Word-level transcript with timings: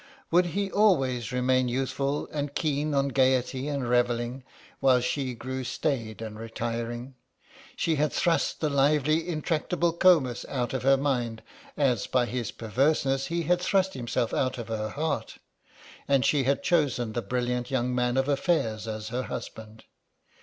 Would 0.31 0.47
he 0.57 0.71
always 0.71 1.31
remain 1.31 1.67
youthful 1.69 2.27
and 2.31 2.55
keen 2.55 2.95
on 2.95 3.09
gaiety 3.09 3.67
and 3.67 3.87
revelling 3.87 4.43
while 4.79 4.99
she 4.99 5.35
grew 5.35 5.63
staid 5.63 6.23
and 6.23 6.39
retiring? 6.39 7.13
She 7.75 7.97
had 7.97 8.11
thrust 8.11 8.61
the 8.61 8.69
lively 8.71 9.29
intractable 9.29 9.93
Comus 9.93 10.43
out 10.49 10.73
of 10.73 10.81
her 10.81 10.97
mind, 10.97 11.43
as 11.77 12.07
by 12.07 12.25
his 12.25 12.49
perverseness 12.49 13.27
he 13.27 13.43
had 13.43 13.61
thrust 13.61 13.93
himself 13.93 14.33
out 14.33 14.57
of 14.57 14.69
her 14.69 14.89
heart, 14.89 15.37
and 16.07 16.25
she 16.25 16.45
had 16.45 16.63
chosen 16.63 17.13
the 17.13 17.21
brilliant 17.21 17.69
young 17.69 17.93
man 17.93 18.17
of 18.17 18.27
affairs 18.27 18.87
as 18.87 19.09
her 19.09 19.21
husband. 19.29 19.83